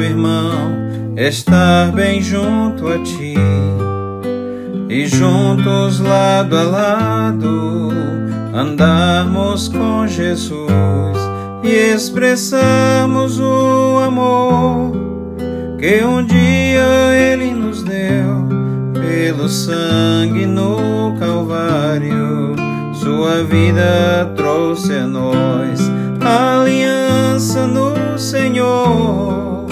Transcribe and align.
irmão, 0.00 0.72
estar 1.16 1.90
bem 1.92 2.20
junto 2.20 2.88
a 2.88 2.98
ti 2.98 3.34
e 4.88 5.06
juntos 5.06 5.98
lado 6.00 6.56
a 6.56 6.62
lado 6.62 7.90
andarmos 8.54 9.68
com 9.68 10.06
Jesus 10.06 11.18
e 11.64 11.94
expressamos 11.94 13.40
o 13.40 13.98
amor 13.98 14.92
que 15.78 16.04
um 16.04 16.24
dia 16.24 16.86
Ele 17.14 17.52
nos 17.52 17.82
deu 17.82 18.46
pelo 18.92 19.48
sangue 19.48 20.46
no 20.46 21.16
Calvário. 21.18 22.54
Sua 22.94 23.42
vida 23.42 24.32
trouxe 24.36 24.92
a 24.94 25.06
nós 25.06 25.91
Senhor. 28.52 29.66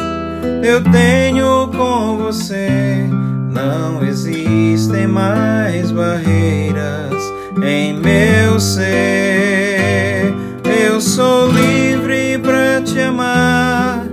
Eu 0.62 0.82
tenho 0.90 1.68
com 1.68 2.16
você, 2.16 3.06
não 3.52 4.02
existem 4.02 5.06
mais 5.06 5.90
barreiras 5.90 7.22
em 7.62 7.92
meu 7.92 8.58
ser. 8.58 10.34
Eu 10.64 10.98
sou 10.98 11.48
livre 11.48 12.38
para 12.38 12.80
te 12.80 13.00
amar, 13.00 14.06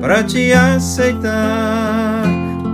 para 0.00 0.22
te 0.22 0.52
aceitar 0.52 2.22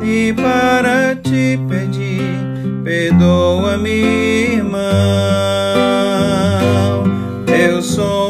e 0.03 0.34
para 0.34 1.17
te 1.17 1.59
pedir. 1.67 2.36
Perdoa-me, 2.84 4.03
irmão. 4.53 4.83
Eu 7.47 7.80
sou 7.80 8.28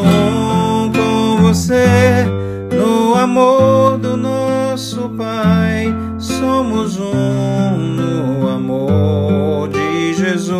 amor 3.38 3.98
do 3.98 4.16
nosso 4.16 5.08
Pai. 5.10 5.94
Somos 6.18 6.98
um 6.98 7.76
no 7.76 8.48
amor 8.48 9.68
de 9.68 10.14
Jesus. 10.14 10.58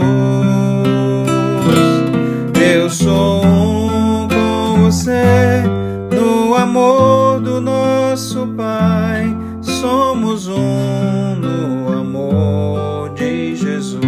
Eu 2.54 2.88
sou 2.88 3.44
um 3.44 4.28
com 4.28 4.84
você 4.84 5.62
no 6.14 6.54
amor 6.54 7.40
do 7.40 7.60
nosso 7.60 8.46
Pai. 8.56 9.36
Somos 9.60 10.46
um 10.46 11.34
no 11.34 11.92
amor 11.92 13.10
de 13.14 13.56
Jesus. 13.56 13.98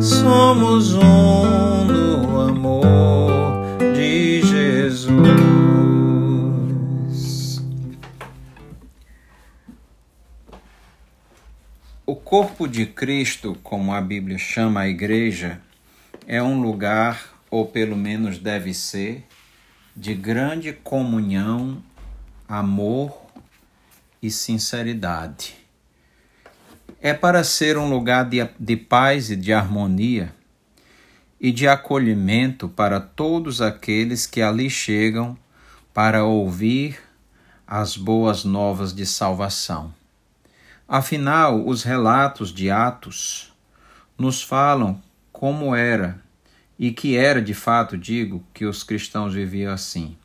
Somos 0.00 0.94
um 0.94 0.95
O 12.08 12.14
corpo 12.14 12.68
de 12.68 12.86
Cristo, 12.86 13.58
como 13.64 13.92
a 13.92 14.00
Bíblia 14.00 14.38
chama 14.38 14.82
a 14.82 14.88
igreja, 14.88 15.60
é 16.24 16.40
um 16.40 16.62
lugar, 16.62 17.42
ou 17.50 17.66
pelo 17.66 17.96
menos 17.96 18.38
deve 18.38 18.72
ser, 18.72 19.26
de 19.96 20.14
grande 20.14 20.72
comunhão, 20.72 21.82
amor 22.48 23.20
e 24.22 24.30
sinceridade. 24.30 25.56
É 27.00 27.12
para 27.12 27.42
ser 27.42 27.76
um 27.76 27.90
lugar 27.90 28.24
de, 28.26 28.48
de 28.56 28.76
paz 28.76 29.28
e 29.28 29.34
de 29.34 29.52
harmonia 29.52 30.32
e 31.40 31.50
de 31.50 31.66
acolhimento 31.66 32.68
para 32.68 33.00
todos 33.00 33.60
aqueles 33.60 34.28
que 34.28 34.40
ali 34.40 34.70
chegam 34.70 35.36
para 35.92 36.24
ouvir 36.24 37.00
as 37.66 37.96
boas 37.96 38.44
novas 38.44 38.94
de 38.94 39.04
salvação. 39.04 39.92
Afinal, 40.88 41.66
os 41.66 41.82
relatos 41.82 42.54
de 42.54 42.70
Atos 42.70 43.52
nos 44.16 44.40
falam 44.40 45.02
como 45.32 45.74
era 45.74 46.22
e 46.78 46.92
que 46.92 47.16
era 47.16 47.42
de 47.42 47.54
fato, 47.54 47.98
digo, 47.98 48.44
que 48.54 48.64
os 48.64 48.84
cristãos 48.84 49.34
viviam 49.34 49.72
assim. 49.72 50.16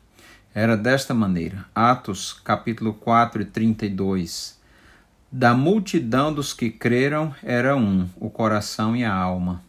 Era 0.54 0.76
desta 0.76 1.12
maneira. 1.12 1.64
Atos, 1.74 2.32
capítulo 2.44 2.94
4 2.94 3.42
e 3.42 3.44
32. 3.44 4.60
Da 5.32 5.52
multidão 5.52 6.32
dos 6.32 6.54
que 6.54 6.70
creram 6.70 7.34
era 7.42 7.74
um, 7.74 8.08
o 8.16 8.30
coração 8.30 8.94
e 8.94 9.04
a 9.04 9.12
alma. 9.12 9.64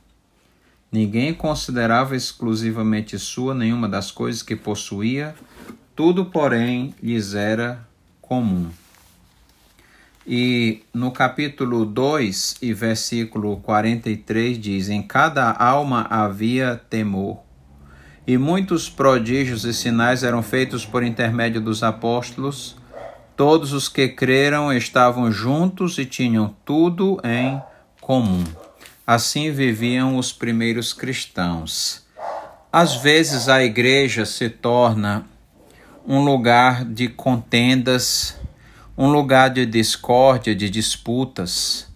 Ninguém 0.91 1.33
considerava 1.33 2.15
exclusivamente 2.15 3.17
sua 3.17 3.55
nenhuma 3.55 3.89
das 3.89 4.11
coisas 4.11 4.43
que 4.43 4.55
possuía, 4.55 5.33
tudo, 5.95 6.25
porém, 6.25 6.93
lhes 7.01 7.33
era 7.33 7.83
comum. 8.21 8.69
E 10.25 10.83
no 10.93 11.11
capítulo 11.11 11.85
2 11.85 12.55
e 12.61 12.73
versículo 12.73 13.57
43 13.57 14.57
diz: 14.57 14.87
Em 14.87 15.01
cada 15.01 15.51
alma 15.51 16.07
havia 16.09 16.81
temor, 16.89 17.39
e 18.25 18.37
muitos 18.37 18.89
prodígios 18.89 19.65
e 19.65 19.73
sinais 19.73 20.23
eram 20.23 20.41
feitos 20.41 20.85
por 20.85 21.03
intermédio 21.03 21.59
dos 21.59 21.83
apóstolos. 21.83 22.77
Todos 23.35 23.73
os 23.73 23.89
que 23.89 24.07
creram 24.07 24.71
estavam 24.71 25.29
juntos 25.29 25.97
e 25.97 26.05
tinham 26.05 26.55
tudo 26.63 27.19
em 27.23 27.61
comum. 27.99 28.43
Assim 29.05 29.51
viviam 29.51 30.17
os 30.17 30.31
primeiros 30.31 30.93
cristãos. 30.93 32.05
Às 32.71 32.95
vezes 32.95 33.49
a 33.49 33.61
igreja 33.61 34.25
se 34.25 34.49
torna 34.49 35.25
um 36.07 36.23
lugar 36.23 36.85
de 36.85 37.09
contendas, 37.09 38.37
um 38.97 39.11
lugar 39.11 39.49
de 39.49 39.65
discórdia, 39.65 40.55
de 40.55 40.69
disputas. 40.69 41.87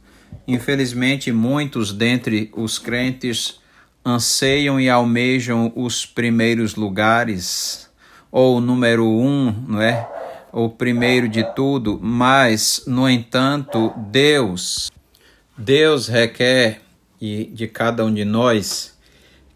Infelizmente, 0.47 1.31
muitos 1.31 1.91
dentre 1.91 2.51
os 2.55 2.79
crentes 2.79 3.59
anseiam 4.05 4.79
e 4.79 4.89
almejam 4.89 5.71
os 5.75 6.05
primeiros 6.05 6.75
lugares, 6.75 7.89
ou 8.31 8.57
o 8.57 8.61
número 8.61 9.05
um, 9.05 9.51
não 9.67 9.81
é? 9.81 10.09
O 10.51 10.69
primeiro 10.69 11.27
de 11.27 11.43
tudo, 11.53 11.99
mas, 12.01 12.83
no 12.87 13.07
entanto, 13.07 13.93
Deus, 13.97 14.89
Deus 15.57 16.07
requer 16.07 16.81
e 17.19 17.45
de 17.45 17.67
cada 17.67 18.05
um 18.05 18.13
de 18.13 18.23
nós 18.23 18.97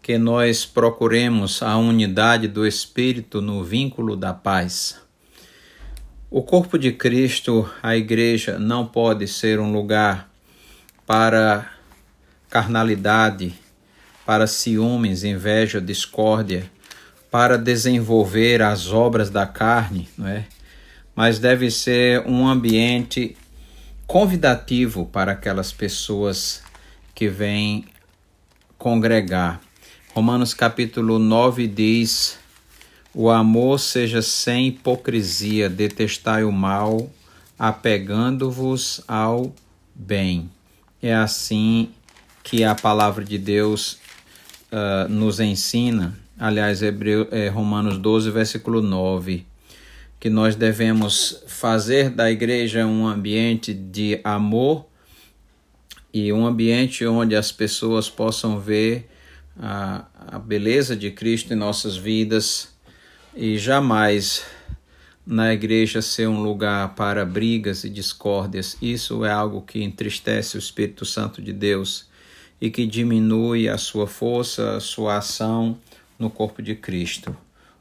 que 0.02 0.18
nós 0.18 0.66
procuremos 0.66 1.62
a 1.62 1.76
unidade 1.76 2.48
do 2.48 2.66
Espírito 2.66 3.40
no 3.40 3.64
vínculo 3.64 4.16
da 4.16 4.34
paz. 4.34 5.00
O 6.34 6.42
corpo 6.42 6.78
de 6.78 6.92
Cristo, 6.92 7.70
a 7.82 7.94
igreja, 7.94 8.58
não 8.58 8.86
pode 8.86 9.28
ser 9.28 9.60
um 9.60 9.70
lugar 9.70 10.30
para 11.06 11.70
carnalidade, 12.48 13.52
para 14.24 14.46
ciúmes, 14.46 15.24
inveja, 15.24 15.78
discórdia, 15.78 16.70
para 17.30 17.58
desenvolver 17.58 18.62
as 18.62 18.90
obras 18.90 19.28
da 19.28 19.46
carne, 19.46 20.08
não 20.16 20.26
é? 20.26 20.46
Mas 21.14 21.38
deve 21.38 21.70
ser 21.70 22.26
um 22.26 22.48
ambiente 22.48 23.36
convidativo 24.06 25.04
para 25.04 25.32
aquelas 25.32 25.70
pessoas 25.70 26.62
que 27.14 27.28
vêm 27.28 27.84
congregar. 28.78 29.60
Romanos 30.14 30.54
capítulo 30.54 31.18
9 31.18 31.68
diz: 31.68 32.38
O 33.14 33.28
amor 33.28 33.78
seja 33.78 34.22
sem 34.22 34.68
hipocrisia, 34.68 35.68
detestai 35.68 36.44
o 36.44 36.50
mal, 36.50 37.10
apegando-vos 37.58 39.02
ao 39.06 39.54
bem. 39.94 40.50
É 41.02 41.12
assim 41.12 41.90
que 42.42 42.64
a 42.64 42.74
palavra 42.74 43.22
de 43.22 43.36
Deus 43.36 43.98
uh, 44.72 45.06
nos 45.10 45.40
ensina, 45.40 46.18
aliás, 46.38 46.80
Hebreu, 46.80 47.28
é, 47.30 47.48
Romanos 47.48 47.98
12, 47.98 48.30
versículo 48.30 48.80
9, 48.80 49.44
que 50.18 50.30
nós 50.30 50.56
devemos 50.56 51.44
fazer 51.46 52.08
da 52.08 52.30
igreja 52.30 52.86
um 52.86 53.06
ambiente 53.06 53.74
de 53.74 54.20
amor 54.24 54.86
e 56.14 56.32
um 56.32 56.46
ambiente 56.46 57.04
onde 57.06 57.36
as 57.36 57.52
pessoas 57.52 58.08
possam 58.08 58.58
ver 58.58 59.10
a, 59.60 60.06
a 60.16 60.38
beleza 60.38 60.96
de 60.96 61.10
Cristo 61.10 61.52
em 61.52 61.56
nossas 61.56 61.94
vidas 61.94 62.71
e 63.34 63.56
jamais 63.56 64.44
na 65.26 65.52
igreja 65.52 66.02
ser 66.02 66.28
um 66.28 66.42
lugar 66.42 66.94
para 66.94 67.24
brigas 67.24 67.84
e 67.84 67.88
discórdias. 67.88 68.76
Isso 68.82 69.24
é 69.24 69.30
algo 69.30 69.62
que 69.62 69.82
entristece 69.82 70.56
o 70.56 70.58
Espírito 70.58 71.04
Santo 71.04 71.40
de 71.40 71.52
Deus 71.52 72.08
e 72.60 72.70
que 72.70 72.86
diminui 72.86 73.68
a 73.68 73.78
sua 73.78 74.06
força, 74.06 74.76
a 74.76 74.80
sua 74.80 75.16
ação 75.16 75.78
no 76.18 76.28
corpo 76.28 76.60
de 76.62 76.74
Cristo. 76.74 77.36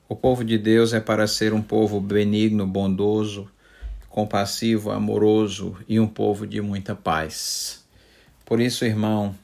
O 0.07 0.15
povo 0.15 0.44
de 0.44 0.57
Deus 0.57 0.94
é 0.94 1.00
para 1.00 1.27
ser 1.27 1.53
um 1.53 1.62
povo 1.62 2.00
benigno, 2.00 2.65
bondoso, 2.65 3.50
compassivo, 4.09 4.92
amoroso 4.92 5.77
e 5.88 6.00
um 6.00 6.07
povo 6.07 6.45
de 6.45 6.62
muita 6.62 6.95
paz. 6.95 7.83
Por 8.45 8.59
isso, 8.59 8.83
irmão, 8.83 9.36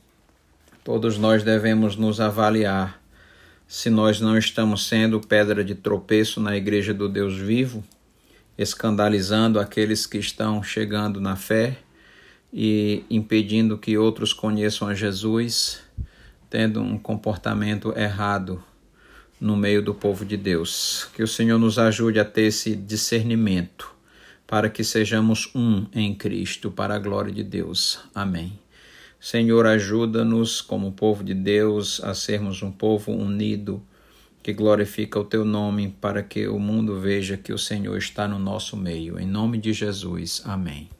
todos 0.83 1.17
nós 1.17 1.43
devemos 1.43 1.95
nos 1.95 2.19
avaliar 2.19 3.01
se 3.67 3.89
nós 3.89 4.21
não 4.21 4.37
estamos 4.37 4.87
sendo 4.87 5.19
pedra 5.19 5.63
de 5.63 5.75
tropeço 5.75 6.39
na 6.39 6.55
igreja 6.55 6.93
do 6.93 7.09
Deus 7.09 7.37
vivo 7.37 7.83
escandalizando 8.57 9.59
aqueles 9.59 10.05
que 10.07 10.17
estão 10.17 10.63
chegando 10.63 11.21
na 11.21 11.35
fé 11.35 11.77
e 12.51 13.03
impedindo 13.09 13.77
que 13.77 13.97
outros 13.97 14.33
conheçam 14.33 14.87
a 14.87 14.95
Jesus, 14.95 15.81
tendo 16.49 16.81
um 16.81 16.97
comportamento 16.97 17.93
errado 17.95 18.63
no 19.39 19.55
meio 19.55 19.83
do 19.83 19.93
povo 19.93 20.25
de 20.25 20.35
Deus. 20.35 21.07
Que 21.13 21.21
o 21.21 21.27
Senhor 21.27 21.59
nos 21.59 21.77
ajude 21.77 22.19
a 22.19 22.25
ter 22.25 22.43
esse 22.43 22.75
discernimento 22.75 23.95
para 24.47 24.69
que 24.69 24.83
sejamos 24.83 25.51
um 25.53 25.85
em 25.93 26.15
Cristo, 26.15 26.71
para 26.71 26.95
a 26.95 26.99
glória 26.99 27.31
de 27.31 27.43
Deus. 27.43 27.99
Amém. 28.15 28.57
Senhor, 29.19 29.65
ajuda-nos, 29.65 30.61
como 30.61 30.91
povo 30.91 31.23
de 31.23 31.33
Deus, 31.33 32.01
a 32.03 32.13
sermos 32.13 32.61
um 32.61 32.71
povo 32.71 33.11
unido, 33.11 33.81
que 34.43 34.53
glorifica 34.53 35.19
o 35.19 35.25
teu 35.25 35.43
nome, 35.43 35.95
para 35.99 36.21
que 36.21 36.47
o 36.47 36.59
mundo 36.59 36.99
veja 36.99 37.35
que 37.35 37.51
o 37.51 37.57
Senhor 37.57 37.97
está 37.97 38.27
no 38.27 38.39
nosso 38.39 38.77
meio. 38.77 39.19
Em 39.19 39.25
nome 39.25 39.57
de 39.57 39.73
Jesus. 39.73 40.41
Amém. 40.45 40.87